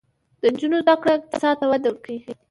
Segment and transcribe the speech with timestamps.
[0.41, 2.19] د نجونو زده کړه اقتصاد ته وده ورکوي.